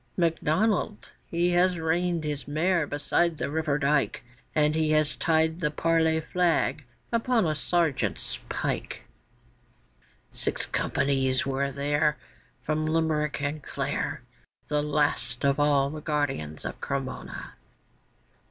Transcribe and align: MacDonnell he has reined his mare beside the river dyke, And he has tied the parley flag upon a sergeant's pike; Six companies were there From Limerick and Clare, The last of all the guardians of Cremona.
MacDonnell 0.17 0.97
he 1.29 1.49
has 1.51 1.77
reined 1.77 2.23
his 2.23 2.47
mare 2.47 2.87
beside 2.87 3.37
the 3.37 3.51
river 3.51 3.77
dyke, 3.77 4.23
And 4.55 4.73
he 4.73 4.89
has 4.93 5.15
tied 5.15 5.59
the 5.59 5.69
parley 5.69 6.19
flag 6.19 6.85
upon 7.11 7.45
a 7.45 7.53
sergeant's 7.53 8.39
pike; 8.49 9.03
Six 10.31 10.65
companies 10.65 11.45
were 11.45 11.71
there 11.71 12.17
From 12.63 12.87
Limerick 12.87 13.43
and 13.43 13.61
Clare, 13.61 14.23
The 14.69 14.81
last 14.81 15.45
of 15.45 15.59
all 15.59 15.91
the 15.91 16.01
guardians 16.01 16.65
of 16.65 16.81
Cremona. 16.81 17.53